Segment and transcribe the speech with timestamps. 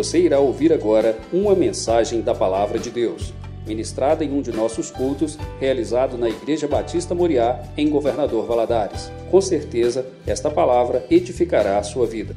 [0.00, 3.34] Você irá ouvir agora uma mensagem da Palavra de Deus,
[3.66, 9.10] ministrada em um de nossos cultos, realizado na Igreja Batista Moriá, em Governador Valadares.
[9.30, 12.34] Com certeza, esta palavra edificará a sua vida.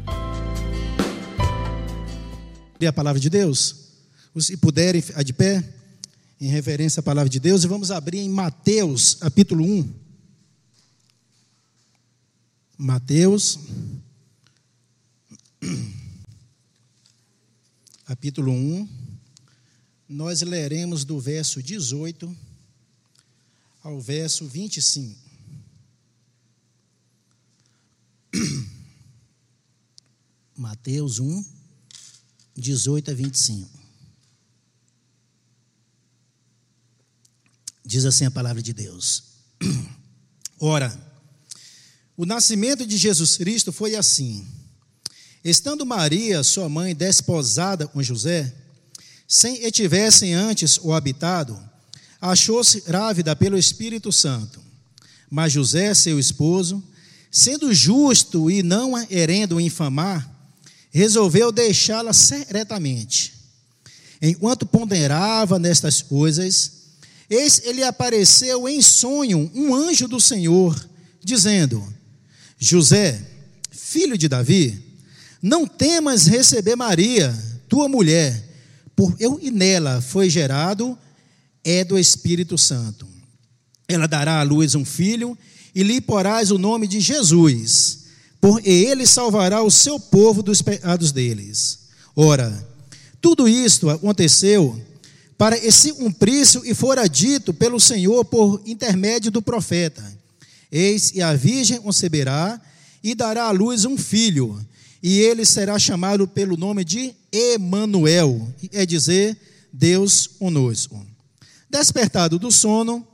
[2.77, 3.93] Ler a palavra de Deus?
[4.37, 5.63] Se puderem, ficar de pé,
[6.41, 9.89] em reverência à palavra de Deus, e vamos abrir em Mateus, capítulo 1.
[12.77, 13.57] Mateus,
[18.05, 18.87] capítulo 1,
[20.09, 22.37] nós leremos do verso 18
[23.81, 25.17] ao verso 25.
[30.57, 31.45] Mateus 1,
[32.55, 33.83] 18 a 25.
[37.85, 39.23] Diz assim a palavra de Deus.
[40.59, 40.93] Ora,
[42.17, 44.45] o nascimento de Jesus Cristo foi assim.
[45.43, 48.53] Estando Maria, sua mãe, desposada com José,
[49.27, 51.59] sem que tivessem antes o habitado,
[52.21, 54.61] achou-se grávida pelo Espírito Santo.
[55.29, 56.81] Mas José, seu esposo,
[57.29, 60.29] sendo justo e não a querendo infamar,
[60.91, 63.33] resolveu deixá-la secretamente.
[64.21, 66.71] Enquanto ponderava nestas coisas,
[67.29, 70.89] eis ele apareceu em sonho um anjo do Senhor,
[71.21, 71.85] dizendo:
[72.57, 73.21] José,
[73.71, 74.82] filho de Davi,
[75.43, 78.41] não temas receber Maria, tua mulher,
[78.95, 80.97] por eu e nela foi gerado
[81.65, 83.05] é do Espírito Santo.
[83.85, 85.37] Ela dará à luz um filho
[85.75, 88.05] e lhe porás o nome de Jesus,
[88.39, 91.79] por ele salvará o seu povo dos pecados deles.
[92.15, 92.65] Ora,
[93.19, 94.81] tudo isto aconteceu
[95.37, 100.03] para que se cumprisse e fora dito pelo Senhor por intermédio do profeta.
[100.71, 102.61] Eis e a virgem conceberá
[103.03, 104.57] e dará à luz um filho,
[105.03, 109.37] e ele será chamado pelo nome de Emanuel, é dizer,
[109.71, 111.05] Deus conosco.
[111.69, 113.05] Despertado do sono,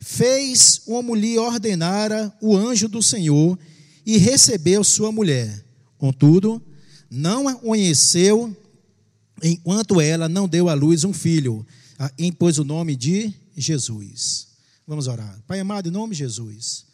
[0.00, 3.56] fez como lhe ordenara o anjo do Senhor
[4.04, 5.64] e recebeu sua mulher.
[5.96, 6.60] Contudo,
[7.08, 8.56] não a conheceu
[9.40, 11.64] enquanto ela não deu à luz um filho,
[12.18, 14.48] impôs o nome de Jesus.
[14.84, 15.40] Vamos orar.
[15.46, 16.89] Pai amado, em nome de Jesus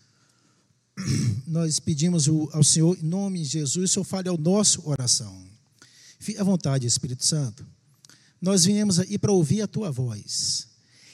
[1.47, 5.45] nós pedimos ao Senhor, em nome de Jesus, o Senhor fale ao nosso oração.
[6.19, 7.67] Fique à vontade, Espírito Santo.
[8.41, 10.69] Nós viemos aí para ouvir a tua voz.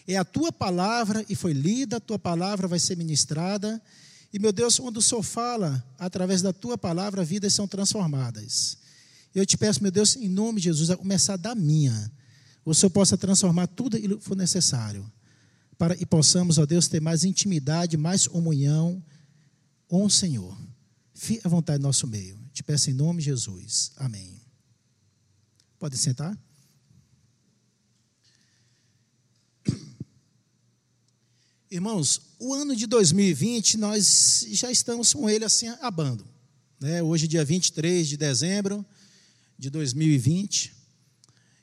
[0.07, 3.81] É a tua palavra e foi lida, a tua palavra vai ser ministrada.
[4.33, 8.79] E, meu Deus, quando o Senhor fala, através da tua palavra, vidas são transformadas.
[9.35, 12.11] Eu te peço, meu Deus, em nome de Jesus, a começar da minha,
[12.65, 15.11] o Senhor possa transformar tudo que for necessário,
[15.79, 19.03] para que possamos, ó Deus, ter mais intimidade, mais comunhão,
[19.93, 20.57] com o Senhor.
[21.13, 22.41] Fique à vontade no nosso meio.
[22.51, 23.93] Te peço em nome de Jesus.
[23.97, 24.41] Amém.
[25.79, 26.35] Pode sentar.
[31.71, 36.27] Irmãos, o ano de 2020 nós já estamos com ele assim abando.
[36.81, 37.03] Né?
[37.03, 38.87] Hoje, dia 23 de dezembro
[39.59, 40.75] de 2020.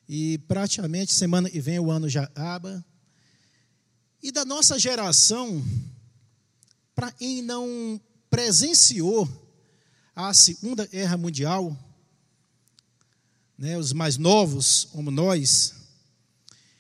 [0.08, 2.86] E praticamente semana que vem o ano já acaba.
[4.22, 5.66] E da nossa geração,
[6.94, 9.28] para quem não presenciou
[10.16, 11.78] a Segunda Guerra Mundial,
[13.58, 15.74] né, os mais novos, como nós,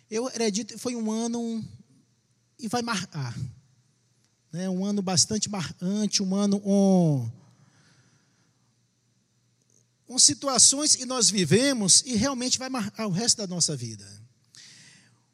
[0.09, 1.63] eu acredito que foi um ano
[2.57, 3.37] e vai marcar.
[4.51, 7.31] Né, um ano bastante marcante, um ano com,
[10.07, 14.05] com situações que nós vivemos e realmente vai marcar o resto da nossa vida.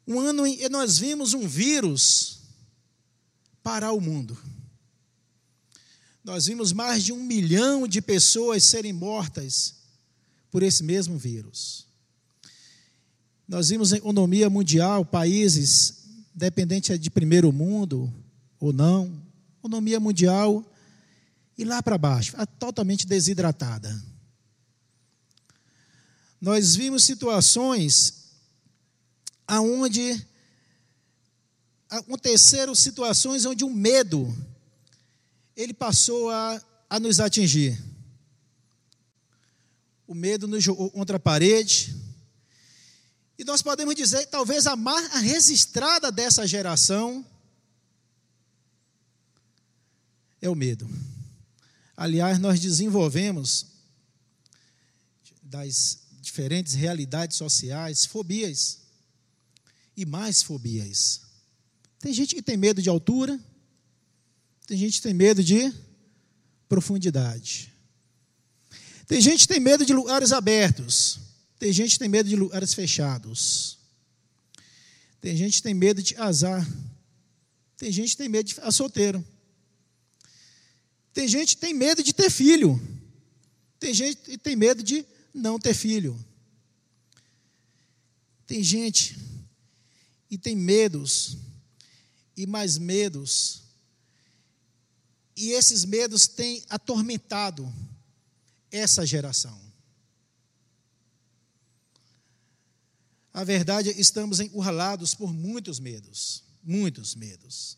[0.06, 2.40] Um ano em que nós vimos um vírus
[3.62, 4.38] parar o mundo.
[6.26, 9.76] Nós vimos mais de um milhão de pessoas serem mortas
[10.50, 11.86] por esse mesmo vírus.
[13.46, 16.02] Nós vimos a economia mundial, países
[16.34, 18.12] dependentes de primeiro mundo
[18.58, 19.22] ou não,
[19.60, 20.68] economia mundial
[21.56, 23.96] e lá para baixo, totalmente desidratada.
[26.40, 28.32] Nós vimos situações
[29.46, 30.26] aonde
[31.88, 34.36] aconteceram situações onde o medo
[35.56, 37.82] ele passou a, a nos atingir.
[40.06, 41.96] O medo nos jogou contra a parede.
[43.38, 47.24] E nós podemos dizer que talvez a marca registrada dessa geração
[50.40, 50.88] é o medo.
[51.96, 53.66] Aliás, nós desenvolvemos
[55.42, 58.80] das diferentes realidades sociais fobias
[59.96, 61.22] e mais fobias.
[61.98, 63.40] Tem gente que tem medo de altura,
[64.66, 65.72] tem gente que tem medo de
[66.68, 67.72] profundidade.
[69.06, 71.20] Tem gente que tem medo de lugares abertos.
[71.58, 73.78] Tem gente que tem medo de lugares fechados.
[75.20, 76.66] Tem gente que tem medo de azar.
[77.76, 79.24] Tem gente que tem medo de ficar solteiro.
[81.12, 82.80] Tem gente que tem medo de ter filho.
[83.78, 86.18] Tem gente que tem medo de não ter filho.
[88.46, 89.16] Tem gente
[90.30, 91.36] e tem medos
[92.36, 93.65] e mais medos.
[95.36, 97.70] E esses medos têm atormentado
[98.70, 99.60] essa geração.
[103.34, 107.76] A verdade, estamos encurralados por muitos medos, muitos medos.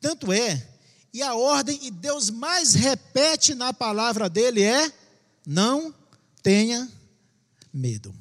[0.00, 0.66] Tanto é,
[1.12, 4.90] e a ordem que Deus mais repete na palavra dele é:
[5.46, 5.94] não
[6.42, 6.90] tenha
[7.70, 8.14] medo.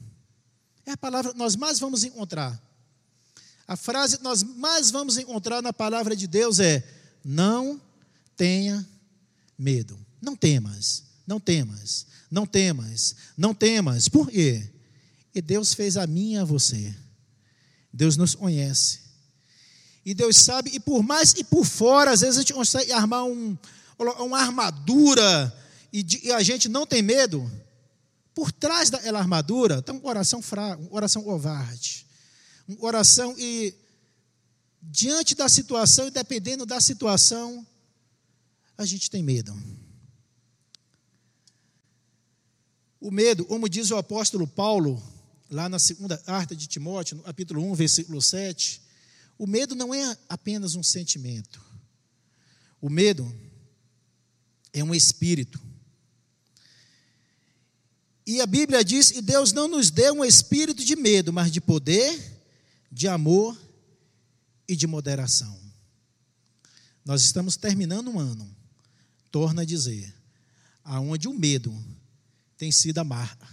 [0.86, 2.62] É a palavra que nós mais vamos encontrar.
[3.66, 6.86] A frase que nós mais vamos encontrar na palavra de Deus é:
[7.24, 7.82] não
[8.38, 8.88] tenha
[9.58, 10.00] medo.
[10.22, 14.08] Não temas, não temas, não temas, não temas.
[14.08, 14.70] Por quê?
[15.34, 16.96] E Deus fez a mim e a você.
[17.92, 19.00] Deus nos conhece.
[20.06, 23.26] E Deus sabe, e por mais e por fora, às vezes a gente consegue armar
[23.26, 23.58] um,
[24.20, 25.54] uma armadura
[25.92, 27.52] e, e a gente não tem medo.
[28.34, 32.08] Por trás daquela armadura está um coração fraco, um coração covarde.
[32.70, 33.74] Um coração e
[34.82, 37.66] diante da situação e dependendo da situação,
[38.78, 39.54] a gente tem medo.
[43.00, 45.02] O medo, como diz o apóstolo Paulo,
[45.50, 48.82] lá na segunda carta de Timóteo, no capítulo 1, versículo 7,
[49.38, 51.62] o medo não é apenas um sentimento.
[52.82, 53.32] O medo
[54.74, 55.60] é um espírito.
[58.26, 61.62] E a Bíblia diz: e Deus não nos deu um espírito de medo, mas de
[61.62, 62.42] poder,
[62.92, 63.58] de amor
[64.68, 65.58] e de moderação.
[67.06, 68.57] Nós estamos terminando um ano,
[69.32, 70.14] torna a dizer,
[70.84, 71.74] aonde o medo
[72.58, 73.48] tem sido a marca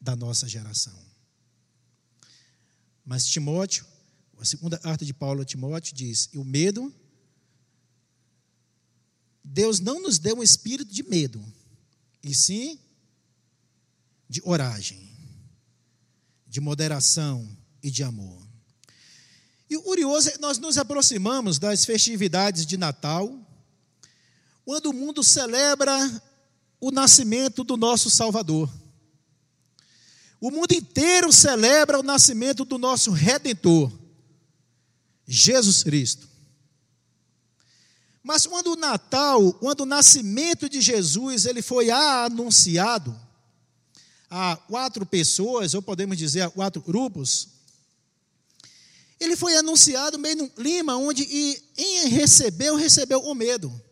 [0.00, 0.98] da nossa geração.
[3.04, 3.86] Mas Timóteo,
[4.38, 6.94] a segunda carta de Paulo a Timóteo diz: e o medo,
[9.42, 11.42] Deus não nos deu um espírito de medo,
[12.22, 12.78] e sim
[14.28, 15.10] de oragem,
[16.46, 17.48] de moderação
[17.82, 18.46] e de amor.
[19.70, 23.47] E o curioso é que nós nos aproximamos das festividades de Natal,
[24.68, 25.96] quando o mundo celebra
[26.78, 28.68] o nascimento do nosso Salvador.
[30.38, 33.90] O mundo inteiro celebra o nascimento do nosso Redentor,
[35.26, 36.28] Jesus Cristo.
[38.22, 43.18] Mas quando o Natal, quando o nascimento de Jesus, ele foi anunciado,
[44.28, 47.48] a quatro pessoas, ou podemos dizer a quatro grupos,
[49.18, 53.87] ele foi anunciado meio no clima onde e em recebeu, recebeu o medo.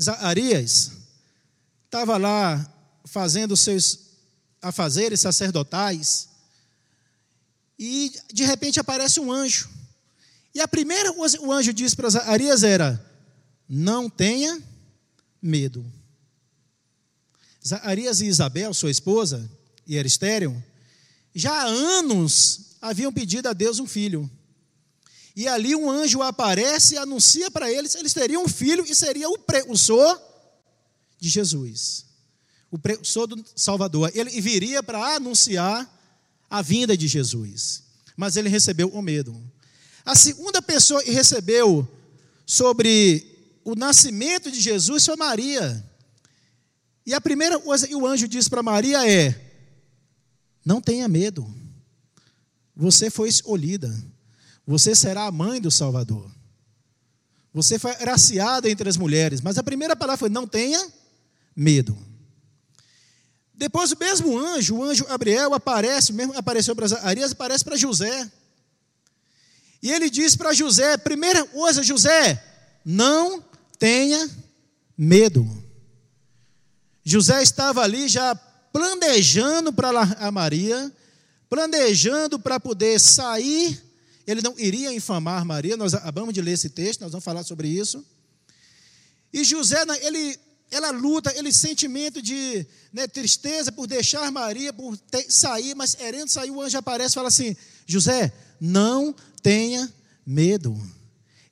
[0.00, 0.92] Zacarias
[1.84, 2.72] estava lá
[3.04, 4.10] fazendo seus
[4.62, 6.28] afazeres sacerdotais
[7.78, 9.68] e de repente aparece um anjo.
[10.54, 13.04] E a primeira coisa o anjo disse para Zacarias era:
[13.68, 14.62] Não tenha
[15.40, 15.84] medo.
[17.66, 19.50] Zacarias e Isabel, sua esposa,
[19.86, 20.62] e era estéreo,
[21.34, 24.30] já há anos haviam pedido a Deus um filho.
[25.40, 29.26] E ali um anjo aparece e anuncia para eles eles teriam um filho e seria
[29.26, 30.20] o precursor
[31.18, 32.04] de Jesus.
[32.70, 34.12] O precursor do Salvador.
[34.14, 35.90] Ele viria para anunciar
[36.50, 37.84] a vinda de Jesus.
[38.18, 39.34] Mas ele recebeu o medo.
[40.04, 41.88] A segunda pessoa que recebeu
[42.44, 43.26] sobre
[43.64, 45.90] o nascimento de Jesus foi Maria.
[47.06, 49.34] E a primeira coisa que o anjo diz para Maria é:
[50.62, 51.50] não tenha medo,
[52.76, 53.90] você foi escolhida,
[54.70, 56.30] você será a mãe do Salvador.
[57.52, 60.80] Você foi graciada entre as mulheres, mas a primeira palavra foi: não tenha
[61.56, 61.98] medo.
[63.52, 68.30] Depois o mesmo anjo, o anjo Gabriel, aparece, mesmo apareceu para Arias, aparece para José.
[69.82, 72.40] E ele diz para José: primeira coisa, José,
[72.84, 73.42] não
[73.76, 74.30] tenha
[74.96, 75.44] medo.
[77.02, 78.36] José estava ali já
[78.72, 80.92] planejando para a Maria,
[81.48, 83.89] planejando para poder sair.
[84.30, 87.68] Ele não iria infamar Maria, nós acabamos de ler esse texto, nós vamos falar sobre
[87.68, 88.04] isso.
[89.32, 90.38] E José, ele,
[90.70, 96.28] ela luta, ele sentimento de né, tristeza por deixar Maria, por ter, sair, mas querendo
[96.28, 97.56] sair, o anjo aparece e fala assim:
[97.86, 99.92] José, não tenha
[100.24, 100.80] medo.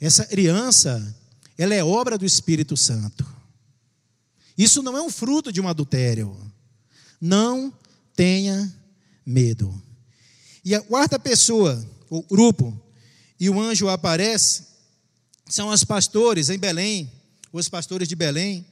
[0.00, 1.16] Essa criança,
[1.56, 3.26] ela é obra do Espírito Santo.
[4.56, 6.36] Isso não é um fruto de um adultério.
[7.20, 7.72] Não
[8.14, 8.72] tenha
[9.26, 9.82] medo.
[10.64, 12.78] E a quarta pessoa, o grupo,
[13.38, 14.66] e o anjo aparece,
[15.48, 17.10] são os pastores em Belém,
[17.52, 18.66] os pastores de Belém,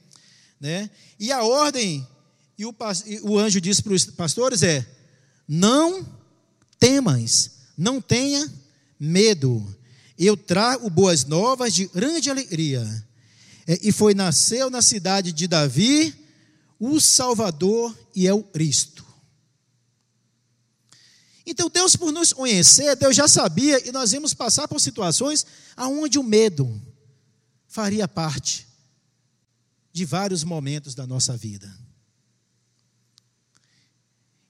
[0.59, 0.89] né?
[1.19, 2.07] E a ordem
[2.57, 2.75] E o,
[3.23, 4.85] o anjo disse para os pastores: é,
[5.47, 6.05] não
[6.79, 8.51] temas, não tenha
[8.99, 9.75] medo.
[10.17, 12.83] Eu trago boas novas de grande alegria.
[13.67, 16.15] É, e foi nasceu na cidade de Davi
[16.79, 19.05] o Salvador e é o Cristo.
[21.49, 25.45] Então Deus por nos conhecer, Deus já sabia e nós íamos passar por situações
[25.77, 26.79] aonde o medo
[27.69, 28.67] faria parte
[29.93, 31.73] de vários momentos da nossa vida.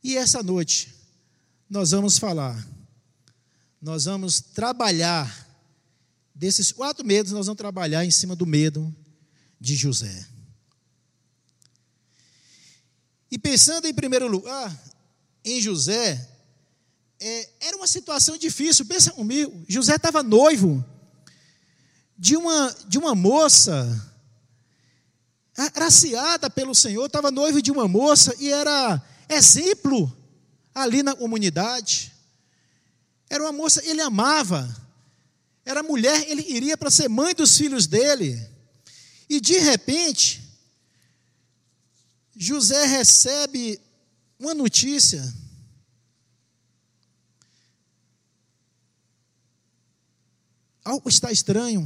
[0.04, 0.92] E essa noite,
[1.70, 2.68] nós vamos falar,
[3.80, 5.48] nós vamos trabalhar,
[6.34, 8.94] desses quatro medos, nós vamos trabalhar em cima do medo
[9.62, 10.28] de José.
[13.30, 14.76] E pensando em primeiro lugar
[15.46, 16.37] em José,
[17.20, 20.84] é, era uma situação difícil, pensa comigo, José estava noivo
[22.18, 24.14] de uma, de uma moça
[25.56, 30.16] agraciada pelo Senhor, estava noivo de uma moça e era exemplo
[30.74, 32.14] ali na comunidade.
[33.30, 34.68] Era uma moça, ele amava.
[35.66, 38.40] Era mulher, ele iria para ser mãe dos filhos dele.
[39.28, 40.42] E de repente,
[42.36, 43.80] José recebe
[44.40, 45.22] uma notícia.
[50.88, 51.86] Algo está estranho.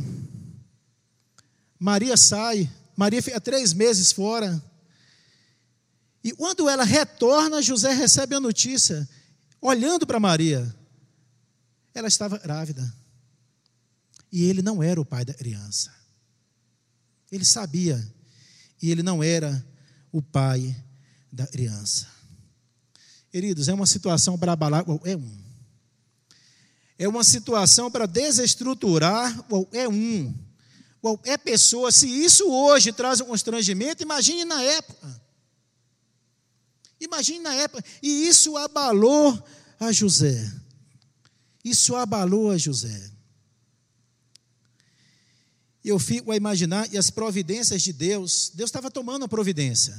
[1.79, 2.71] Maria sai.
[2.95, 4.63] Maria fica três meses fora.
[6.23, 9.09] E quando ela retorna, José recebe a notícia,
[9.59, 10.75] olhando para Maria.
[11.95, 12.93] Ela estava grávida.
[14.31, 15.91] E ele não era o pai da criança.
[17.31, 17.99] Ele sabia.
[18.79, 19.65] E ele não era
[20.11, 20.75] o pai
[21.31, 22.07] da criança.
[23.31, 25.50] Queridos, é uma situação para abalar é um.
[27.01, 30.31] É uma situação para desestruturar é um.
[31.01, 35.21] Qualquer pessoa, se isso hoje traz um constrangimento, imagine na época.
[36.99, 37.83] Imagine na época.
[38.03, 39.43] E isso abalou
[39.79, 40.53] a José.
[41.65, 43.11] Isso abalou a José.
[45.83, 49.97] Eu fico a imaginar, e as providências de Deus, Deus estava tomando a providência.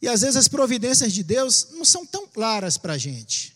[0.00, 3.51] E às vezes as providências de Deus não são tão claras para a gente.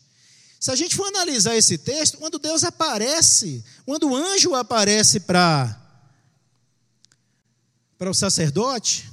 [0.67, 5.81] Se a gente for analisar esse texto, quando Deus aparece, quando o anjo aparece para
[7.97, 9.09] para o sacerdote,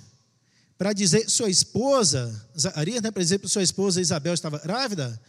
[0.79, 5.21] para dizer sua esposa, Zacarias, né, para dizer sua esposa Isabel estava grávida,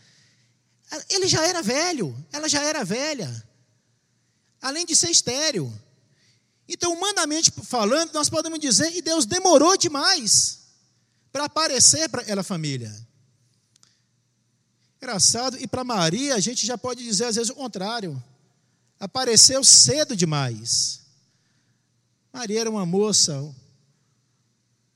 [1.10, 3.46] ele já era velho, ela já era velha,
[4.62, 5.70] além de ser estéreo.
[6.66, 10.60] Então, humanamente falando, nós podemos dizer, e Deus demorou demais
[11.30, 12.90] para aparecer para aquela família.
[15.04, 18.24] Engraçado, e para Maria, a gente já pode dizer às vezes o contrário.
[18.98, 21.02] Apareceu cedo demais.
[22.32, 23.54] Maria era uma moça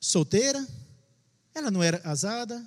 [0.01, 0.67] solteira,
[1.55, 2.67] ela não era casada,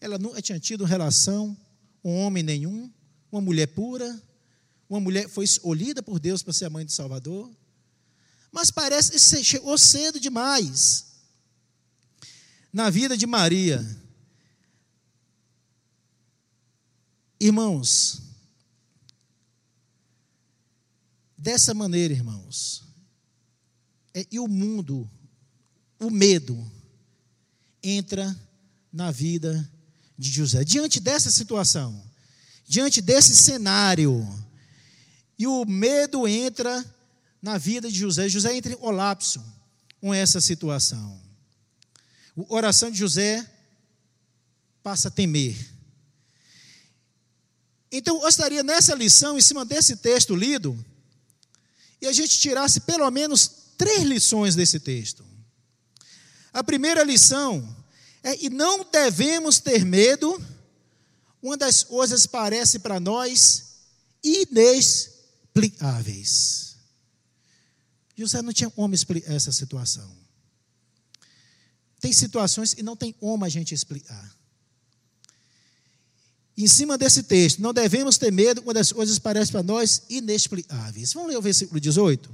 [0.00, 1.54] ela nunca tinha tido relação
[2.02, 2.90] com homem nenhum,
[3.30, 4.18] uma mulher pura,
[4.88, 7.54] uma mulher foi escolhida por Deus para ser a mãe do Salvador,
[8.50, 11.04] mas parece que chegou cedo demais
[12.72, 14.01] na vida de Maria.
[17.44, 18.22] Irmãos,
[21.36, 22.84] dessa maneira, irmãos,
[24.14, 25.10] é, e o mundo
[25.98, 26.56] o medo
[27.82, 28.32] entra
[28.92, 29.68] na vida
[30.16, 30.62] de José.
[30.62, 32.08] Diante dessa situação,
[32.64, 34.24] diante desse cenário,
[35.36, 36.84] e o medo entra
[37.42, 38.28] na vida de José.
[38.28, 39.44] José entra em colapso
[40.00, 41.20] com essa situação.
[42.38, 43.44] A oração de José
[44.80, 45.71] passa a temer.
[47.92, 50.82] Então, eu gostaria nessa lição, em cima desse texto lido,
[52.00, 55.22] e a gente tirasse pelo menos três lições desse texto.
[56.52, 57.76] A primeira lição
[58.22, 60.42] é: e não devemos ter medo,
[61.42, 63.72] uma das coisas parece para nós
[64.22, 66.76] inexplicáveis.
[68.16, 70.10] José não tinha como explicar essa situação.
[72.00, 74.41] Tem situações que não tem como a gente explicar.
[76.56, 81.12] Em cima desse texto, não devemos ter medo quando as coisas parecem para nós inexplicáveis.
[81.12, 82.30] Vamos ler o versículo 18?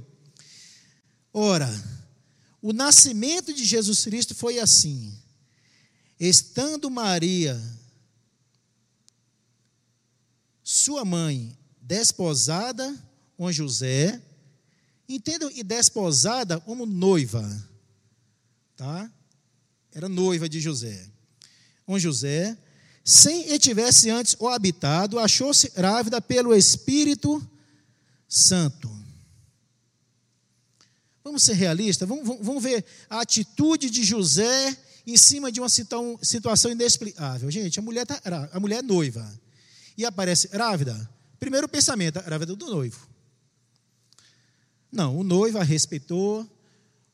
[1.33, 1.69] Ora,
[2.61, 5.17] o nascimento de Jesus Cristo foi assim.
[6.19, 7.57] Estando Maria,
[10.61, 12.93] sua mãe, desposada
[13.37, 14.21] com José,
[15.07, 17.47] entendam e desposada como noiva,
[18.75, 19.09] tá?
[19.93, 21.09] Era noiva de José.
[21.85, 22.57] Com José,
[23.09, 27.41] sem que tivesse antes o habitado, achou-se grávida pelo Espírito
[28.27, 28.87] Santo.
[31.23, 36.71] Vamos ser realistas, vamos, vamos ver a atitude de José em cima de uma situação
[36.71, 37.49] inexplicável.
[37.49, 38.21] Gente, a mulher, tá,
[38.53, 39.27] a mulher é noiva
[39.97, 41.09] e aparece grávida.
[41.39, 43.09] Primeiro pensamento, grávida do noivo.
[44.91, 46.47] Não, o noivo a respeitou,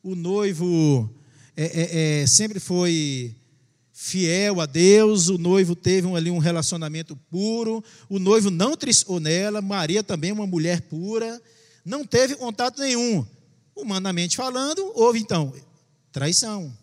[0.03, 1.09] o noivo
[1.55, 3.33] é, é, é, sempre foi
[3.97, 9.61] fiel a Deus, o noivo teve ali um relacionamento puro, o noivo não tristou nela,
[9.61, 11.41] Maria também uma mulher pura,
[11.85, 13.25] não teve contato nenhum.
[13.73, 15.53] Humanamente falando, houve então
[16.11, 16.77] traição.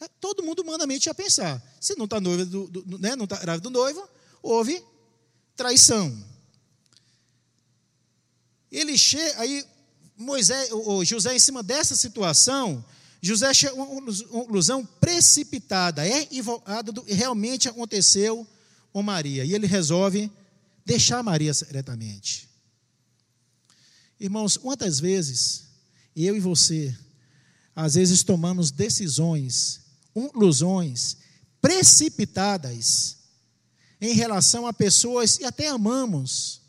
[0.00, 1.62] É, todo mundo humanamente ia pensar.
[1.80, 4.02] Se não está noiva do, do, né, não está grávida do noivo,
[4.42, 4.82] houve
[5.54, 6.12] traição.
[8.72, 8.96] Ele
[9.36, 9.64] aí
[10.16, 12.84] Moisés, ou José, em cima dessa situação,
[13.26, 13.86] José chega a uma
[14.26, 18.46] conclusão precipitada, é invocado do realmente aconteceu
[18.92, 19.46] com Maria.
[19.46, 20.30] E ele resolve
[20.84, 22.50] deixar Maria secretamente.
[24.20, 25.64] Irmãos, quantas vezes
[26.14, 26.94] eu e você,
[27.74, 29.80] às vezes tomamos decisões,
[30.12, 31.16] conclusões
[31.62, 33.16] precipitadas
[34.02, 36.60] em relação a pessoas e até amamos,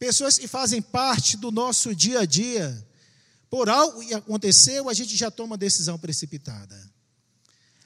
[0.00, 2.85] pessoas que fazem parte do nosso dia a dia.
[3.56, 6.78] Por algo que aconteceu, a gente já toma decisão precipitada.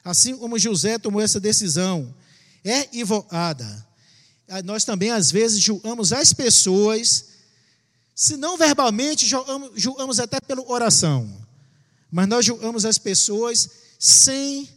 [0.02, 2.12] Assim como José tomou essa decisão,
[2.64, 3.86] é invocada.
[4.64, 7.26] Nós também, às vezes, julgamos as pessoas,
[8.16, 11.46] se não verbalmente, julgamos, julgamos até pela oração,
[12.10, 14.68] mas nós julgamos as pessoas sem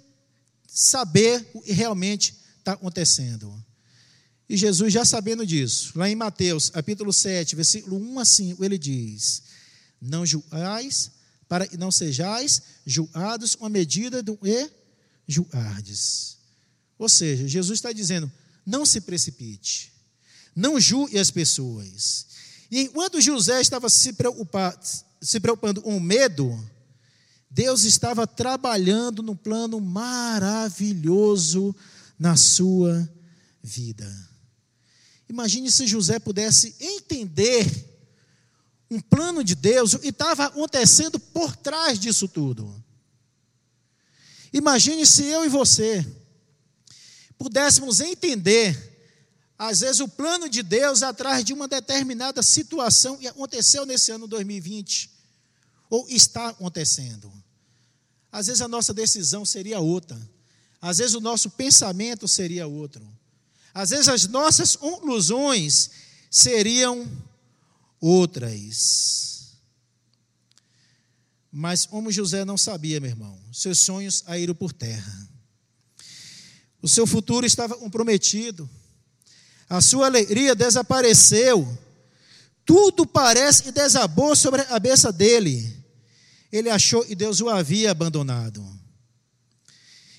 [0.68, 3.52] saber o que realmente está acontecendo.
[4.48, 8.78] E Jesus, já sabendo disso, lá em Mateus, capítulo 7, versículo 1 a 5, ele
[8.78, 9.53] diz:
[10.06, 11.12] Não julgais,
[11.48, 14.70] para que não sejais julgados com a medida do e
[15.26, 16.38] julgardes.
[17.00, 18.30] Ou seja, Jesus está dizendo:
[18.66, 19.94] não se precipite,
[20.54, 22.28] não julgue as pessoas.
[22.70, 24.14] E enquanto José estava se,
[25.22, 26.60] se preocupando com medo,
[27.50, 31.74] Deus estava trabalhando num plano maravilhoso
[32.20, 33.08] na sua
[33.62, 34.12] vida.
[35.30, 37.93] Imagine se José pudesse entender
[38.94, 42.84] um plano de Deus e estava acontecendo por trás disso tudo.
[44.54, 46.06] Imagine se eu e você
[47.40, 48.92] pudéssemos entender,
[49.58, 54.28] às vezes, o plano de Deus atrás de uma determinada situação que aconteceu nesse ano
[54.28, 55.10] 2020,
[55.90, 57.32] ou está acontecendo.
[58.32, 60.20] Às vezes a nossa decisão seria outra,
[60.80, 63.08] às vezes o nosso pensamento seria outro.
[63.74, 65.90] Às vezes as nossas conclusões
[66.30, 67.10] seriam
[68.04, 69.60] outras.
[71.50, 75.30] Mas como José não sabia, meu irmão, seus sonhos caíram por terra.
[76.82, 78.70] O seu futuro estava comprometido.
[79.70, 81.66] A sua alegria desapareceu.
[82.66, 85.74] Tudo parece que desabou sobre a cabeça dele.
[86.52, 88.62] Ele achou que Deus o havia abandonado.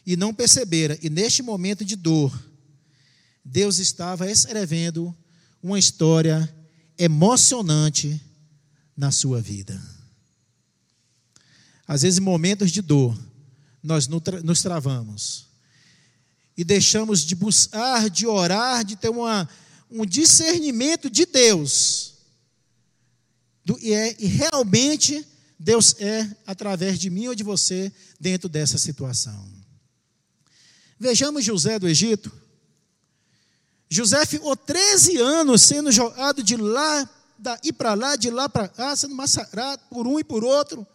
[0.07, 2.33] E não percebera, e neste momento de dor,
[3.45, 5.15] Deus estava escrevendo
[5.63, 6.64] uma história
[6.99, 8.21] emocionante
[8.97, 9.81] na sua vida.
[11.87, 13.19] Às vezes, em momentos de dor,
[13.83, 15.47] nós nos travamos
[16.57, 19.49] e deixamos de buscar, de orar, de ter uma,
[19.91, 22.15] um discernimento de Deus.
[23.65, 25.27] Do, e, é, e realmente
[25.59, 29.53] Deus é através de mim ou de você dentro dessa situação.
[30.99, 32.33] Vejamos José do Egito.
[33.89, 37.09] José ficou 13 anos sendo jogado de lá
[37.63, 40.87] e para lá, de lá para cá, sendo massacrado por um e por outro.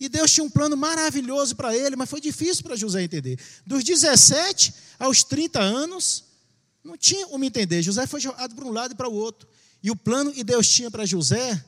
[0.00, 3.38] E Deus tinha um plano maravilhoso para ele, mas foi difícil para José entender.
[3.66, 6.24] Dos 17 aos 30 anos,
[6.82, 7.82] não tinha como entender.
[7.82, 9.48] José foi jogado para um lado e para o outro.
[9.82, 11.62] E o plano que Deus tinha para José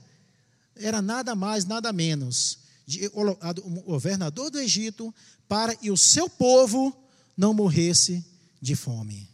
[0.74, 5.12] era nada mais, nada menos de como governador do Egito
[5.48, 6.96] para que o seu povo
[7.36, 8.24] não morresse
[8.62, 9.28] de fome.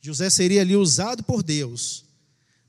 [0.00, 2.04] José seria ali usado por Deus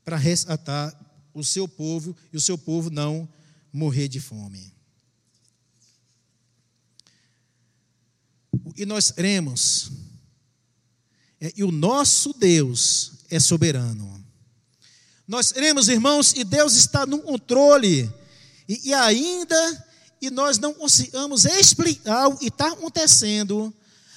[0.04, 0.94] para resgatar
[1.32, 3.28] o seu povo e o seu povo não
[3.72, 4.72] morrer de fome.
[8.76, 9.90] E nós cremos,
[11.40, 14.22] é, e o nosso Deus é soberano.
[15.26, 18.12] Nós cremos, irmãos, e Deus está no controle,
[18.68, 19.86] e, e ainda
[20.22, 23.74] e nós não consigamos explicar o que está acontecendo,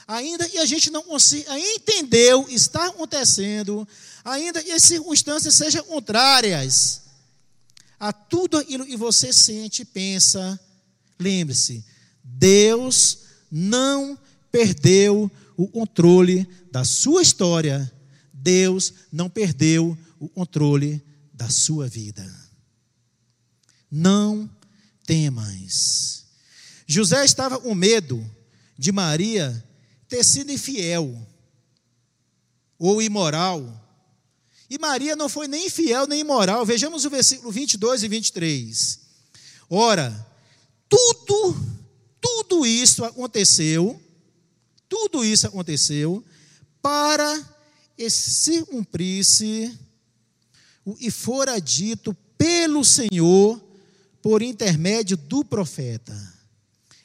[0.08, 3.88] ainda que a gente não consiga entender o que está acontecendo,
[4.24, 7.02] ainda que as circunstâncias sejam contrárias
[8.00, 10.60] a tudo aquilo que você sente e pensa,
[11.20, 11.84] lembre-se,
[12.24, 14.18] Deus não
[14.52, 17.92] perdeu o controle da sua história,
[18.34, 22.26] Deus não perdeu o controle da sua vida.
[23.90, 24.50] Não
[25.06, 26.26] temas.
[26.86, 28.24] José estava com medo
[28.78, 29.64] de Maria
[30.16, 31.28] ter sido infiel
[32.80, 33.82] ou imoral.
[34.70, 36.66] E Maria não foi nem infiel nem imoral.
[36.66, 39.00] Vejamos o versículo 22 e 23.
[39.70, 40.28] Ora,
[40.88, 41.58] tudo,
[42.22, 44.02] tudo isso aconteceu,
[44.88, 46.24] tudo isso aconteceu
[46.82, 47.54] para
[48.10, 49.78] se cumprisse
[51.00, 53.62] e fora dito pelo Senhor
[54.22, 56.16] por intermédio do profeta.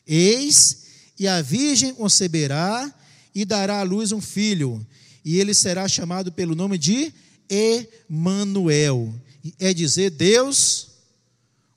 [0.06, 0.80] Eis,
[1.18, 2.92] e a virgem conceberá
[3.34, 4.84] e dará à luz um filho,
[5.24, 7.12] e ele será chamado pelo nome de
[7.48, 9.14] Emanuel,
[9.58, 10.88] é dizer, Deus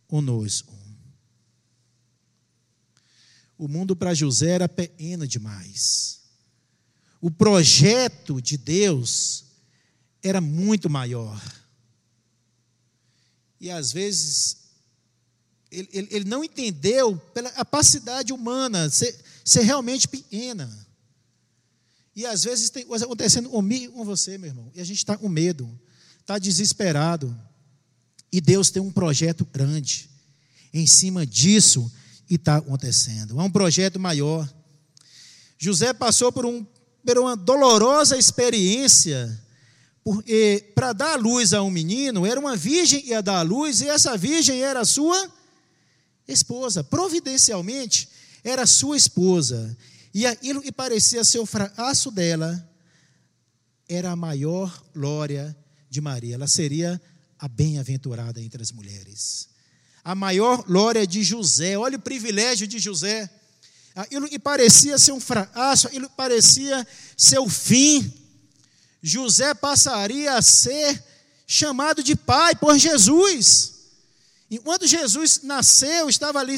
[0.07, 0.73] conosco.
[3.57, 6.21] O mundo para José era pequeno demais.
[7.21, 9.45] O projeto de Deus
[10.21, 11.41] era muito maior.
[13.59, 14.57] E às vezes
[15.71, 20.69] ele, ele, ele não entendeu pela capacidade humana ser, ser realmente pequena.
[22.15, 24.71] E às vezes tem coisa acontecendo comigo com você, meu irmão.
[24.73, 25.69] E a gente está com medo,
[26.19, 27.35] está desesperado.
[28.31, 30.09] E Deus tem um projeto grande.
[30.73, 31.91] Em cima disso,
[32.29, 33.39] e está acontecendo.
[33.39, 34.51] É um projeto maior.
[35.57, 36.65] José passou por, um,
[37.05, 39.41] por uma dolorosa experiência,
[40.03, 43.87] porque para dar luz a um menino, era uma virgem que ia dar luz, e
[43.87, 45.31] essa virgem era sua
[46.27, 46.83] esposa.
[46.83, 48.09] Providencialmente,
[48.43, 49.77] era sua esposa.
[50.13, 52.69] E aquilo que parecia ser o fracasso dela
[53.87, 55.55] era a maior glória
[55.89, 56.35] de Maria.
[56.35, 57.01] Ela seria
[57.39, 59.49] a bem-aventurada entre as mulheres.
[60.03, 61.77] A maior glória de José.
[61.77, 63.29] Olha o privilégio de José.
[63.95, 66.85] Aquilo que parecia ser um fracasso, aquilo que parecia
[67.17, 68.13] ser o fim.
[69.01, 71.03] José passaria a ser
[71.47, 73.73] chamado de pai por Jesus.
[74.49, 76.55] Enquanto Jesus nasceu, estava ali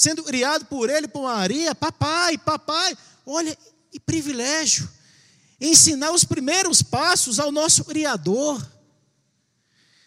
[0.00, 3.54] sendo criado por ele, por Maria, papai, papai, olha,
[3.92, 4.88] e privilégio,
[5.60, 8.66] ensinar os primeiros passos ao nosso Criador,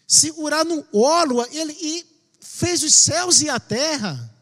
[0.04, 2.04] segurar no olo, ele e
[2.40, 4.34] fez os céus e a terra,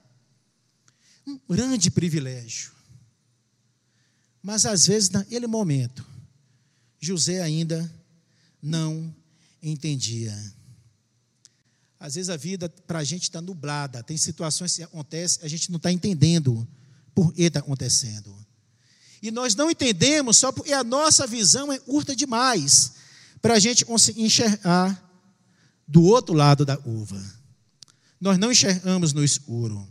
[1.27, 2.73] um grande privilégio.
[4.43, 6.03] Mas às vezes, naquele momento,
[6.99, 7.93] José ainda
[8.63, 9.15] não
[9.63, 10.35] entendia.
[12.03, 15.71] Às vezes a vida para a gente está nublada, tem situações que acontecem, a gente
[15.71, 16.67] não está entendendo
[17.15, 18.35] por que está acontecendo.
[19.23, 22.95] E nós não entendemos só porque a nossa visão é curta demais
[23.41, 25.01] para a gente conseguir enxergar
[25.87, 27.23] do outro lado da uva.
[28.21, 29.89] Nós não enxergamos no escuro.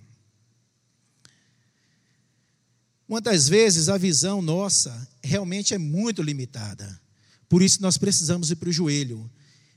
[3.07, 6.99] Muitas vezes a visão nossa realmente é muito limitada.
[7.47, 9.31] Por isso nós precisamos ir para o joelho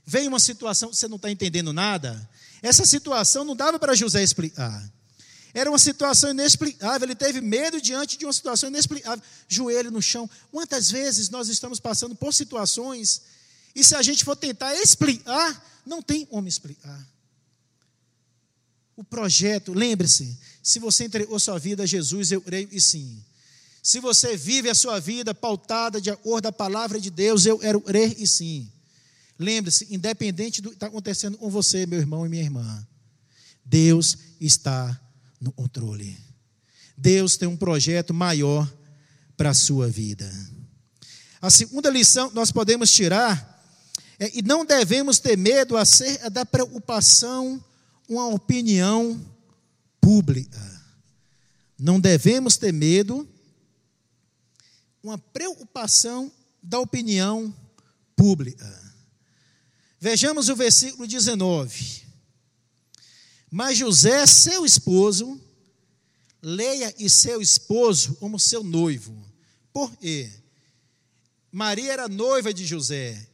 [0.05, 2.29] Vem uma situação que você não está entendendo nada.
[2.61, 4.91] Essa situação não dava para José explicar.
[5.53, 7.07] Era uma situação inexplicável.
[7.07, 9.23] Ele teve medo diante de uma situação inexplicável.
[9.47, 10.29] Joelho no chão.
[10.51, 13.21] Quantas vezes nós estamos passando por situações
[13.75, 17.05] e se a gente for tentar explicar, não tem como explicar.
[18.95, 23.21] O projeto, lembre-se, se você entregou sua vida a Jesus, eu creio e sim.
[23.83, 27.81] Se você vive a sua vida pautada de acordo a palavra de Deus, eu quero
[27.81, 28.71] crer e sim.
[29.37, 32.87] Lembre-se, independente do que está acontecendo com você, meu irmão e minha irmã,
[33.63, 34.99] Deus está
[35.41, 36.17] no controle.
[36.97, 38.71] Deus tem um projeto maior
[39.35, 40.31] para a sua vida.
[41.41, 43.53] A segunda lição que nós podemos tirar
[44.17, 47.63] é, e não devemos ter medo acerca da preocupação,
[48.07, 49.19] uma opinião
[49.99, 50.61] pública.
[51.77, 53.27] Não devemos ter medo,
[55.03, 56.31] uma preocupação
[56.63, 57.53] da opinião
[58.15, 58.84] pública.
[60.05, 62.03] Vejamos o versículo 19.
[63.49, 65.41] Mas José, seu esposo,
[66.43, 69.19] leia e seu esposo como seu noivo.
[69.73, 70.31] Por quê?
[71.51, 73.27] Maria era noiva de José.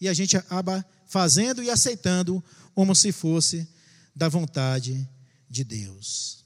[0.00, 2.42] E a gente acaba fazendo e aceitando
[2.74, 3.68] como se fosse
[4.14, 5.08] da vontade
[5.48, 6.44] de Deus.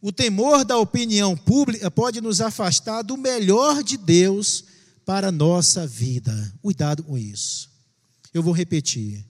[0.00, 4.64] O temor da opinião pública pode nos afastar do melhor de Deus
[5.04, 6.54] para a nossa vida.
[6.62, 7.70] Cuidado com isso.
[8.32, 9.24] Eu vou repetir.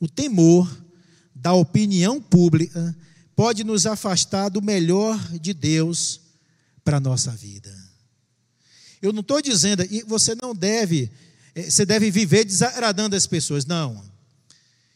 [0.00, 0.70] O temor
[1.34, 2.96] da opinião pública
[3.34, 6.20] pode nos afastar do melhor de Deus
[6.82, 7.85] para a nossa vida.
[9.00, 11.10] Eu não estou dizendo, e você não deve,
[11.54, 13.64] eh, você deve viver desagradando as pessoas.
[13.64, 14.02] Não.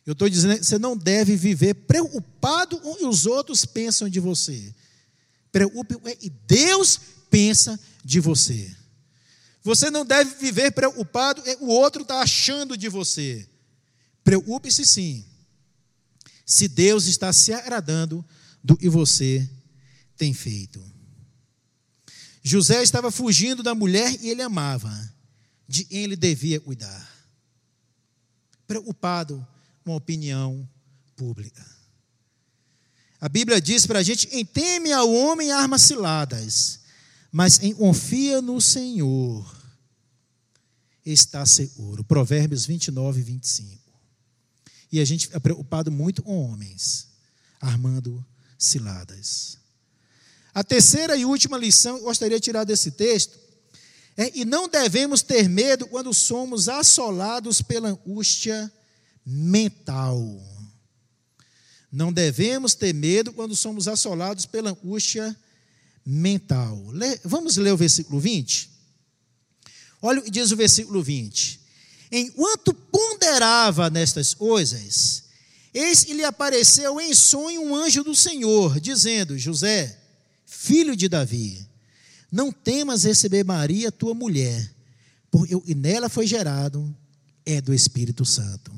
[0.07, 4.19] Eu estou dizendo você não deve viver preocupado com o que os outros pensam de
[4.19, 4.75] você.
[5.53, 6.99] Preocupe e Deus
[7.31, 8.75] pensa de você.
[9.63, 13.47] Você não deve viver preocupado o outro está achando de você.
[14.25, 15.25] Preocupe-se sim.
[16.47, 18.25] Se Deus está se agradando
[18.65, 19.49] do que você
[20.17, 20.83] tem feito.
[22.43, 24.91] José estava fugindo da mulher e ele amava,
[25.69, 27.09] de quem ele devia cuidar.
[28.67, 29.47] Preocupado
[29.85, 30.69] com a opinião
[31.17, 31.65] pública.
[33.21, 36.81] A Bíblia diz para a gente: em teme ao homem armas ciladas,
[37.31, 39.61] mas em confia no Senhor
[41.05, 42.03] está seguro.
[42.03, 43.81] Provérbios 29, 25.
[44.93, 47.09] E a gente fica preocupado muito com homens,
[47.61, 48.25] armando
[48.59, 49.60] ciladas.
[50.55, 53.39] A terceira e última lição que gostaria de tirar desse texto
[54.17, 58.71] é: e não devemos ter medo quando somos assolados pela angústia
[59.25, 60.19] mental.
[61.93, 65.37] Não devemos ter medo quando somos assolados pela angústia
[66.05, 66.79] mental.
[67.25, 68.71] Vamos ler o versículo 20?
[70.03, 71.61] Olha o que diz o versículo 20.
[72.13, 75.25] Enquanto ponderava nestas coisas,
[75.73, 80.00] eis que lhe apareceu em sonho um anjo do Senhor, dizendo: José,
[80.61, 81.67] filho de Davi,
[82.31, 84.71] não temas receber Maria, tua mulher,
[85.31, 86.95] porque nela foi gerado
[87.47, 88.71] é do Espírito Santo.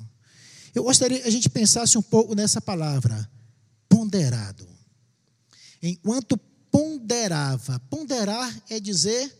[0.72, 3.28] Eu gostaria que a gente pensasse um pouco nessa palavra,
[3.88, 4.64] ponderado.
[5.82, 6.38] Enquanto
[6.70, 9.34] ponderava, ponderar é dizer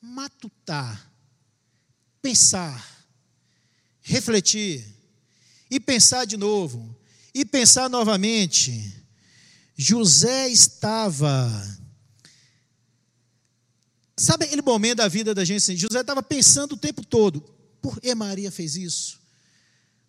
[0.00, 1.12] matutar,
[2.22, 3.06] pensar,
[4.02, 4.86] refletir,
[5.68, 6.96] e pensar de novo,
[7.34, 8.94] e pensar novamente.
[9.76, 11.77] José estava
[14.18, 15.76] Sabe aquele momento da vida da gente assim?
[15.76, 17.40] José estava pensando o tempo todo:
[17.80, 19.16] por que Maria fez isso?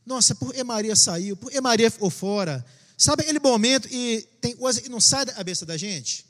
[0.03, 1.37] Nossa, por que Maria saiu?
[1.37, 2.65] Por que Maria ficou fora?
[2.97, 6.25] Sabe aquele momento e tem coisa que não sai da cabeça da gente?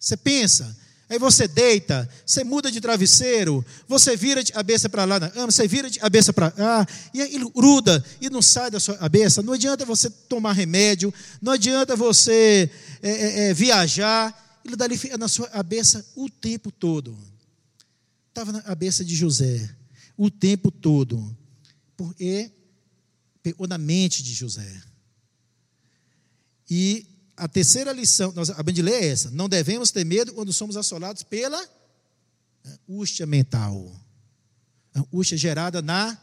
[0.00, 0.74] Você pensa,
[1.10, 5.50] aí você deita, você muda de travesseiro, você vira de cabeça para lá na cama,
[5.50, 9.42] você vira de cabeça para cá, e aí gruda e não sai da sua cabeça.
[9.42, 12.70] Não adianta você tomar remédio, não adianta você
[13.02, 17.16] é, é, viajar ele dali na sua cabeça o tempo todo.
[18.28, 19.74] Estava na cabeça de José
[20.16, 21.36] o tempo todo.
[21.96, 22.52] Porque
[23.42, 24.82] pegou na mente de José.
[26.68, 31.22] E a terceira lição, nós acabamos é essa: não devemos ter medo quando somos assolados
[31.22, 31.66] pela
[32.64, 33.90] angústia mental.
[34.94, 36.18] Angústia gerada na,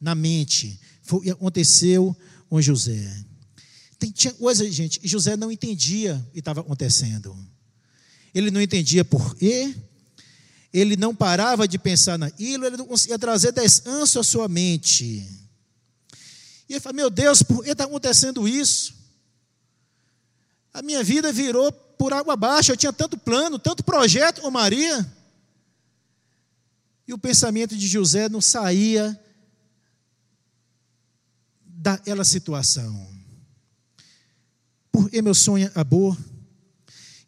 [0.00, 0.80] na mente.
[1.02, 2.16] Foi o que aconteceu
[2.48, 3.24] com José.
[3.98, 7.36] Tem, tinha coisa, gente, José não entendia o que estava acontecendo
[8.34, 9.74] ele não entendia por quê,
[10.72, 15.04] ele não parava de pensar naquilo, ele não conseguia trazer descanso à sua mente.
[16.68, 18.92] E ele fala: Meu Deus, por que está acontecendo isso?
[20.72, 25.06] A minha vida virou por água abaixo, eu tinha tanto plano, tanto projeto com Maria.
[27.06, 29.18] E o pensamento de José não saía
[31.64, 33.06] daquela situação.
[34.90, 36.16] Por que meu sonho acabou?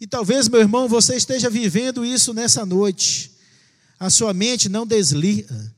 [0.01, 3.33] E talvez, meu irmão, você esteja vivendo isso nessa noite.
[3.99, 5.75] A sua mente não desliga.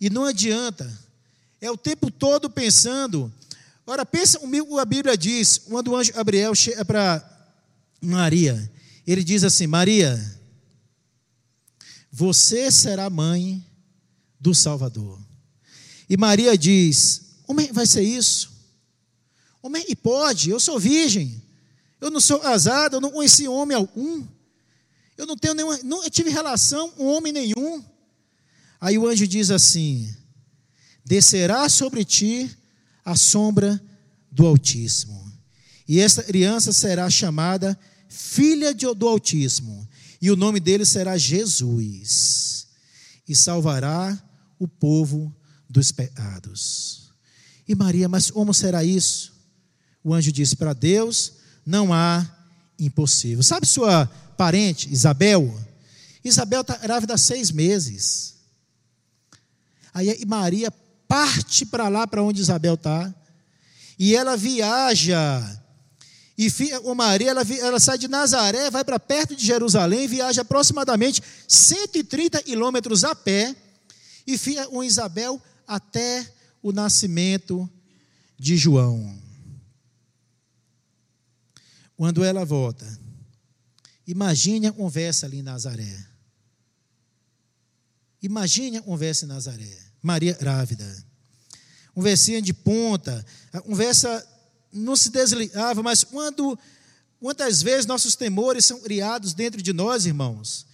[0.00, 0.90] E não adianta.
[1.60, 3.32] É o tempo todo pensando
[3.86, 4.40] Ora, pensa,
[4.80, 7.22] a Bíblia diz, quando o anjo Gabriel chega para
[8.02, 8.70] Maria,
[9.06, 10.40] ele diz assim: Maria,
[12.10, 13.64] você será mãe
[14.40, 15.20] do Salvador.
[16.10, 18.50] E Maria diz: Como vai ser isso?
[19.62, 20.50] Como e pode?
[20.50, 21.40] Eu sou virgem.
[22.00, 24.26] Eu não sou casada, eu não conheci homem algum.
[25.16, 27.82] Eu não tenho nenhuma, não tive relação com homem nenhum.
[28.80, 30.14] Aí o anjo diz assim:
[31.04, 32.54] Descerá sobre ti
[33.04, 33.80] a sombra
[34.30, 35.32] do Altíssimo.
[35.88, 37.78] E esta criança será chamada
[38.08, 39.88] filha do Altíssimo.
[40.20, 42.66] E o nome dele será Jesus.
[43.26, 44.22] E salvará
[44.58, 45.34] o povo
[45.68, 47.10] dos pecados.
[47.66, 49.32] E Maria, mas como será isso?
[50.04, 51.35] O anjo disse: Para Deus
[51.66, 52.24] não há
[52.78, 53.42] impossível.
[53.42, 55.52] Sabe sua parente, Isabel?
[56.22, 58.36] Isabel está grávida há seis meses.
[59.92, 60.70] Aí Maria
[61.08, 63.12] parte para lá, para onde Isabel está,
[63.98, 65.62] e ela viaja.
[66.38, 66.52] E
[66.84, 72.42] o Maria, ela, ela sai de Nazaré, vai para perto de Jerusalém, viaja aproximadamente 130
[72.42, 73.56] quilômetros a pé,
[74.26, 76.30] e fica com Isabel até
[76.62, 77.68] o nascimento
[78.38, 79.25] de João.
[81.96, 82.86] Quando ela volta,
[84.06, 86.06] imagine a conversa ali em Nazaré.
[88.22, 89.78] Imagine a conversa em Nazaré.
[90.02, 91.04] Maria grávida.
[91.94, 94.24] Conversinha de ponta, a conversa
[94.70, 96.58] não se desligava, mas quando,
[97.18, 100.66] quantas vezes nossos temores são criados dentro de nós, irmãos,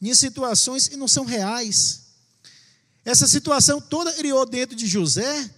[0.00, 2.06] em situações que não são reais.
[3.04, 5.50] Essa situação toda criou dentro de José,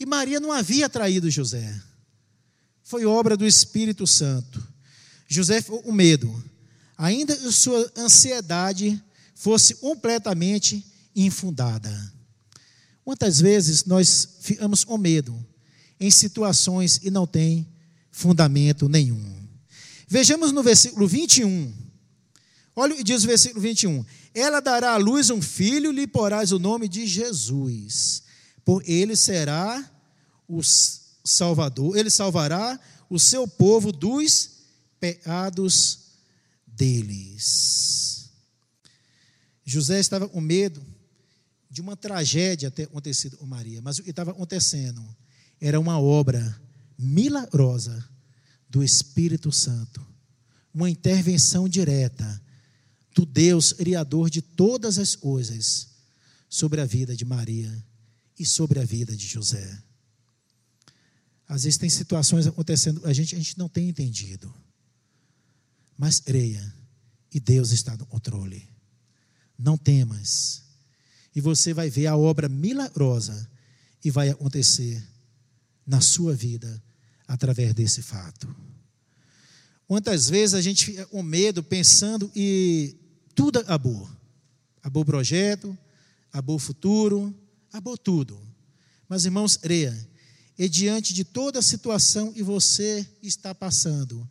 [0.00, 1.78] e Maria não havia traído José.
[2.86, 4.64] Foi obra do Espírito Santo.
[5.26, 6.32] José com medo,
[6.96, 9.02] ainda sua ansiedade
[9.34, 12.12] fosse completamente infundada.
[13.04, 15.36] Quantas vezes nós ficamos com medo
[15.98, 17.66] em situações e não tem
[18.12, 19.34] fundamento nenhum?
[20.06, 21.74] Vejamos no versículo 21.
[22.76, 24.04] Olha o que diz o versículo 21.
[24.32, 28.22] Ela dará à luz um filho, lhe porás o nome de Jesus.
[28.64, 29.84] Por ele será
[30.46, 30.62] o
[31.26, 32.78] Salvador, ele salvará
[33.10, 34.50] o seu povo dos
[34.98, 36.06] pecados
[36.66, 38.30] deles.
[39.64, 40.84] José estava com medo
[41.68, 45.04] de uma tragédia ter acontecido com Maria, mas o que estava acontecendo
[45.60, 46.60] era uma obra
[46.98, 48.08] milagrosa
[48.68, 50.04] do Espírito Santo,
[50.72, 52.42] uma intervenção direta
[53.14, 55.88] do Deus Criador de todas as coisas
[56.48, 57.84] sobre a vida de Maria
[58.38, 59.85] e sobre a vida de José.
[61.48, 64.52] Às vezes tem situações acontecendo, a gente, a gente não tem entendido.
[65.96, 66.74] Mas creia,
[67.32, 68.68] e Deus está no controle.
[69.58, 70.66] Não temas
[71.36, 73.46] e você vai ver a obra milagrosa
[74.02, 75.06] e vai acontecer
[75.86, 76.82] na sua vida
[77.28, 78.56] através desse fato.
[79.86, 82.96] Quantas vezes a gente fica com medo pensando e
[83.34, 84.08] tudo acabou.
[84.78, 85.76] Acabou o projeto,
[86.30, 87.34] acabou o futuro,
[87.68, 88.40] acabou tudo.
[89.06, 89.94] Mas irmãos, creia,
[90.58, 94.28] e diante de toda a situação que você está passando,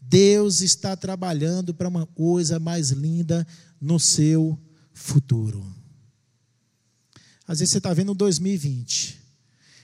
[0.00, 3.46] Deus está trabalhando para uma coisa mais linda
[3.80, 4.58] no seu
[4.94, 5.64] futuro.
[7.46, 9.20] Às vezes você está vendo 2020.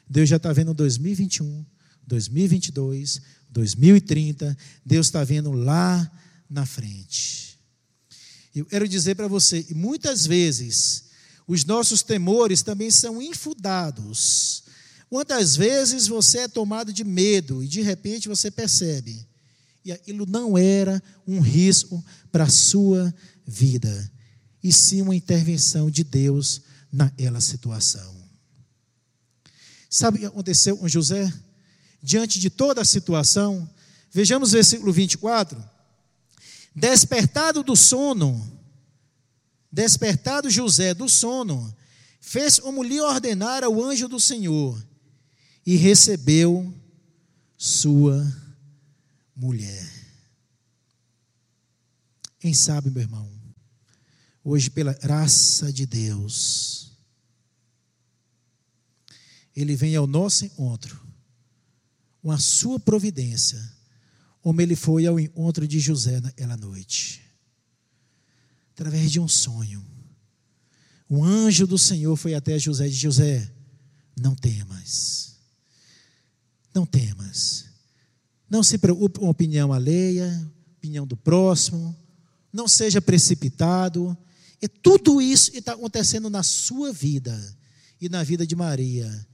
[0.08, 1.64] Deus já está vendo 2021,
[2.06, 4.56] 2022, 2030.
[4.84, 6.10] Deus está vendo lá
[6.48, 7.58] na frente.
[8.54, 11.04] Eu quero dizer para você, muitas vezes,
[11.46, 14.61] os nossos temores também são infundados.
[15.12, 19.28] Quantas vezes você é tomado de medo e de repente você percebe,
[19.84, 23.14] e aquilo não era um risco para a sua
[23.46, 24.10] vida,
[24.64, 28.16] e sim uma intervenção de Deus naquela situação.
[29.90, 31.30] Sabe o que aconteceu com José?
[32.02, 33.68] Diante de toda a situação,
[34.10, 35.62] vejamos o versículo 24.
[36.74, 38.50] Despertado do sono,
[39.70, 41.76] despertado José do sono,
[42.18, 44.82] fez como lhe ordenara o anjo do Senhor
[45.64, 46.72] e recebeu
[47.56, 48.24] sua
[49.34, 49.90] mulher.
[52.38, 53.30] Quem sabe, meu irmão,
[54.42, 56.92] hoje, pela graça de Deus,
[59.54, 61.00] ele vem ao nosso encontro
[62.20, 63.60] com a sua providência,
[64.40, 67.22] como ele foi ao encontro de José naquela noite,
[68.72, 69.84] através de um sonho.
[71.08, 73.52] Um anjo do Senhor foi até José e disse: José,
[74.16, 75.31] não temas,
[76.74, 77.66] não temas,
[78.48, 81.96] não se preocupe com a opinião alheia, opinião do próximo,
[82.52, 84.16] não seja precipitado.
[84.60, 87.38] E tudo isso está acontecendo na sua vida
[88.00, 89.26] e na vida de Maria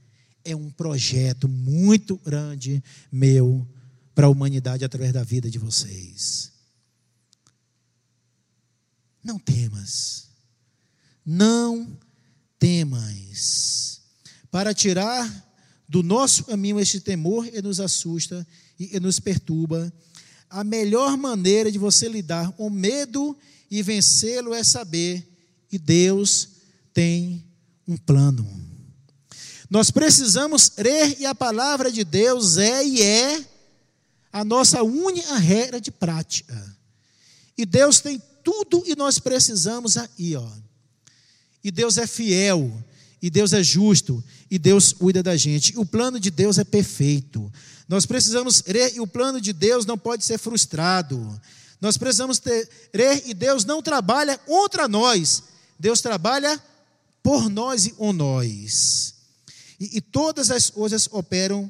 [0.43, 3.67] é um projeto muito grande meu
[4.15, 6.51] para a humanidade através da vida de vocês.
[9.23, 10.29] Não temas.
[11.25, 11.97] Não
[12.57, 14.01] temas.
[14.49, 15.48] Para tirar
[15.89, 18.45] do nosso caminho este temor e nos assusta
[18.79, 19.91] e nos perturba,
[20.47, 23.35] a melhor maneira de você lidar com medo
[23.71, 25.27] e vencê-lo é saber
[25.67, 26.49] que Deus
[26.93, 27.43] tem
[27.87, 28.47] um plano.
[29.67, 33.45] Nós precisamos crer e a palavra de Deus é e é
[34.31, 36.77] a nossa única regra de prática.
[37.57, 40.49] E Deus tem tudo e nós precisamos aí, ó.
[41.63, 42.71] E Deus é fiel,
[43.21, 45.77] e Deus é justo, e Deus cuida da gente.
[45.77, 47.51] O plano de Deus é perfeito.
[47.87, 51.39] Nós precisamos crer e o plano de Deus não pode ser frustrado.
[51.81, 55.43] Nós precisamos ter, crer e Deus não trabalha contra nós.
[55.79, 56.61] Deus trabalha
[57.23, 59.15] por nós e com nós.
[59.79, 61.69] E, e todas as coisas operam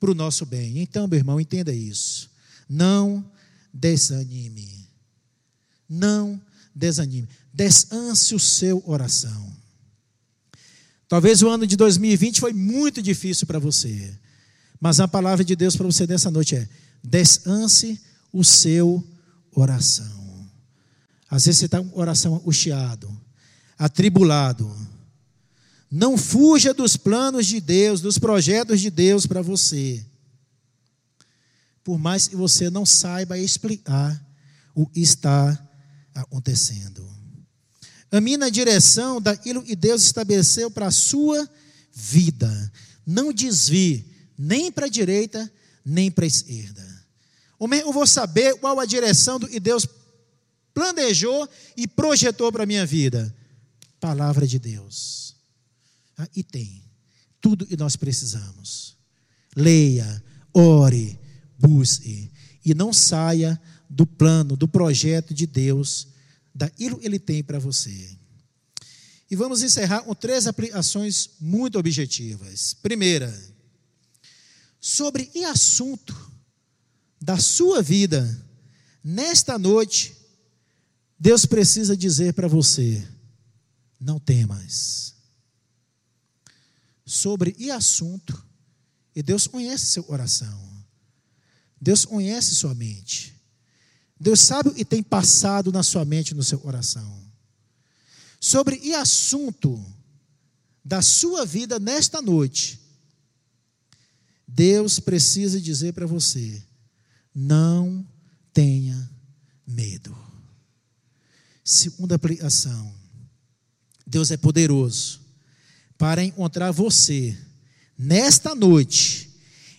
[0.00, 0.78] para o nosso bem.
[0.78, 2.30] Então, meu irmão, entenda isso.
[2.68, 3.24] Não
[3.72, 4.88] desanime.
[5.88, 6.40] Não
[6.74, 7.28] desanime.
[7.52, 9.57] Desance o seu oração.
[11.08, 14.14] Talvez o ano de 2020 foi muito difícil para você.
[14.78, 16.68] Mas a palavra de Deus para você nessa noite é:
[17.02, 18.00] desance
[18.32, 19.02] o seu
[19.52, 20.46] oração.
[21.30, 23.10] Às vezes você está com oração angustiado,
[23.78, 24.70] atribulado.
[25.90, 30.04] Não fuja dos planos de Deus, dos projetos de Deus para você.
[31.82, 34.22] Por mais que você não saiba explicar
[34.74, 35.58] o que está
[36.14, 37.07] acontecendo.
[38.10, 41.48] Ame na direção daquilo que Deus estabeleceu para a sua
[41.92, 42.72] vida.
[43.06, 44.06] Não desvie
[44.36, 45.50] nem para a direita,
[45.84, 46.86] nem para a esquerda.
[47.60, 49.86] Eu vou saber qual a direção do que Deus
[50.72, 53.34] planejou e projetou para a minha vida.
[54.00, 55.34] Palavra de Deus.
[56.16, 56.84] Ah, e tem
[57.40, 58.96] tudo que nós precisamos.
[59.56, 60.22] Leia,
[60.54, 61.18] ore,
[61.58, 62.30] busque.
[62.64, 66.08] E não saia do plano, do projeto de Deus,
[66.54, 68.16] daquilo que Ele tem para você.
[69.30, 72.74] E vamos encerrar com três aplicações muito objetivas.
[72.74, 73.32] Primeira,
[74.80, 76.14] sobre que assunto
[77.20, 78.46] da sua vida,
[79.04, 80.16] nesta noite,
[81.18, 83.06] Deus precisa dizer para você:
[84.00, 85.14] não temas.
[87.04, 88.46] Sobre e assunto,
[89.14, 90.86] e Deus conhece seu coração,
[91.80, 93.37] Deus conhece sua mente,
[94.20, 97.22] Deus sabe que tem passado na sua mente, no seu coração.
[98.40, 99.84] Sobre e assunto
[100.84, 102.80] da sua vida nesta noite,
[104.46, 106.62] Deus precisa dizer para você:
[107.34, 108.06] não
[108.52, 109.10] tenha
[109.66, 110.16] medo.
[111.62, 112.94] Segunda aplicação.
[114.06, 115.20] Deus é poderoso
[115.98, 117.36] para encontrar você
[117.96, 119.28] nesta noite,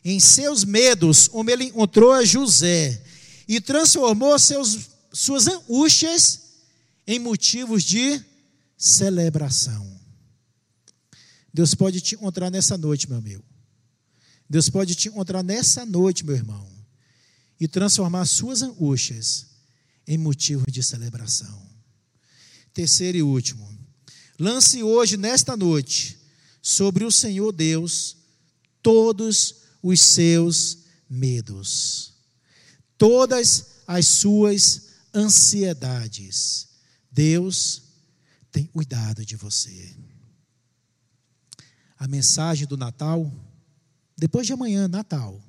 [0.03, 3.01] em seus medos, como ele encontrou a José,
[3.49, 6.41] e transformou seus, suas angústias
[7.07, 8.23] em motivos de
[8.77, 9.99] celebração.
[11.51, 13.43] Deus pode te encontrar nessa noite, meu amigo.
[14.47, 16.69] Deus pode te encontrar nessa noite, meu irmão,
[17.59, 19.47] e transformar suas angústias
[20.07, 21.67] em motivo de celebração.
[22.71, 23.67] Terceiro e último,
[24.39, 26.19] lance hoje, nesta noite,
[26.61, 28.15] sobre o Senhor Deus
[28.83, 30.79] todos os seus
[31.09, 32.08] medos,
[32.99, 36.67] todas as suas ansiedades.
[37.11, 37.81] Deus
[38.51, 39.97] tem cuidado de você.
[41.97, 43.31] A mensagem do Natal
[44.19, 45.41] depois de amanhã, Natal.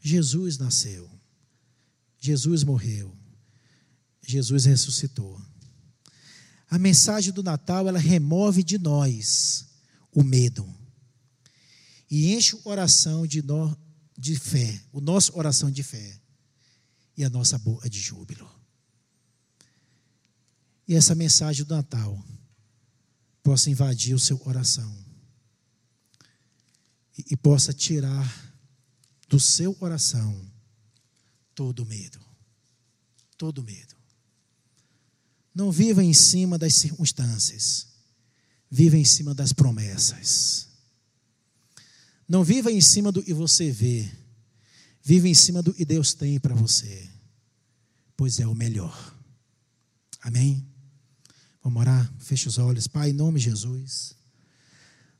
[0.00, 1.10] Jesus nasceu.
[2.20, 3.16] Jesus morreu.
[4.24, 5.42] Jesus ressuscitou.
[6.70, 9.66] A mensagem do Natal, ela remove de nós
[10.14, 10.72] o medo.
[12.08, 13.76] E enche o coração de, no,
[14.22, 16.20] de fé, o nosso oração de fé.
[17.16, 18.48] E a nossa boca de júbilo.
[20.86, 22.24] E essa mensagem do Natal
[23.42, 24.90] possa invadir o seu coração
[27.18, 28.56] e, possa tirar
[29.28, 30.40] do seu coração
[31.54, 32.18] todo medo.
[33.36, 33.94] Todo medo.
[35.54, 37.88] Não viva em cima das circunstâncias.
[38.70, 40.71] Viva em cima das promessas.
[42.32, 44.10] Não viva em cima do que você vê.
[45.02, 47.06] Viva em cima do que Deus tem para você.
[48.16, 49.14] Pois é o melhor.
[50.18, 50.66] Amém?
[51.62, 52.10] Vamos orar?
[52.20, 52.86] Feche os olhos.
[52.86, 54.14] Pai, em nome de Jesus.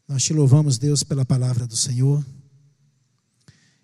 [0.08, 2.24] Nós te louvamos, Deus, pela palavra do Senhor.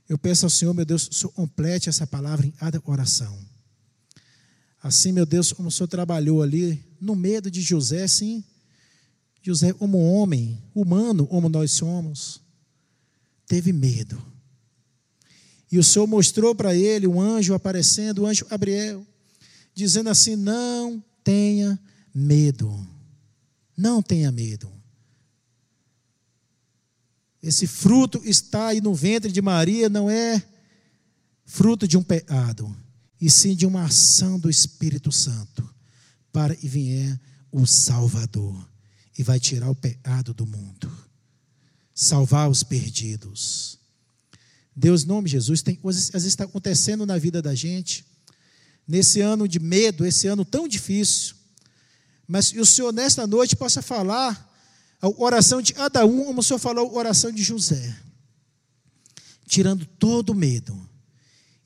[0.09, 2.55] Eu peço ao Senhor, meu Deus, complete essa palavra em
[2.87, 3.39] oração.
[4.83, 8.43] Assim, meu Deus, como o Senhor trabalhou ali no medo de José, sim.
[9.43, 12.48] José, como homem, humano, como nós somos,
[13.49, 14.23] teve medo.
[15.73, 19.05] E o Senhor mostrou para ele um anjo aparecendo, o anjo Gabriel,
[19.75, 21.79] dizendo assim: Não tenha
[22.15, 22.87] medo.
[23.77, 24.71] Não tenha medo.
[27.43, 30.43] Esse fruto está aí no ventre de Maria, não é
[31.45, 32.77] fruto de um pecado,
[33.21, 35.69] e sim de uma ação do Espírito Santo,
[36.33, 37.19] para e vier
[37.51, 38.69] o Salvador,
[39.17, 40.91] e vai tirar o pecado do mundo,
[42.01, 43.77] salvar os perdidos.
[44.75, 48.07] Deus, em nome de Jesus, tem coisas às vezes está acontecendo na vida da gente,
[48.87, 51.35] nesse ano de medo, esse ano tão difícil,
[52.25, 54.49] mas o Senhor nesta noite possa falar
[55.03, 57.97] a oração de cada um, como o Senhor falou, a oração de José,
[59.49, 60.89] tirando todo o medo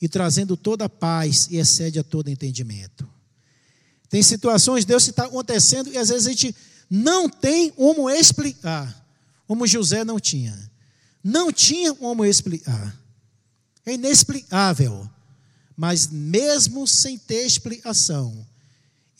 [0.01, 3.07] e trazendo toda a paz e excede a todo entendimento.
[4.09, 6.57] Tem situações, Deus está acontecendo e às vezes a gente
[6.89, 9.02] não tem como explicar,
[9.53, 10.59] como José não tinha.
[11.23, 12.99] Não tinha como explicar.
[13.85, 15.07] É inexplicável.
[15.77, 18.47] Mas mesmo sem ter explicação,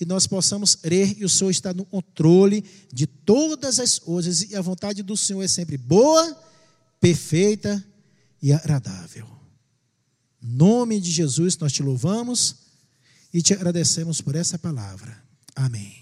[0.01, 4.57] e nós possamos crer e o Senhor está no controle de todas as coisas e
[4.57, 6.35] a vontade do Senhor é sempre boa,
[6.99, 7.85] perfeita
[8.41, 9.29] e agradável.
[10.43, 12.57] Em nome de Jesus nós te louvamos
[13.35, 15.23] e te agradecemos por essa palavra.
[15.55, 16.02] Amém.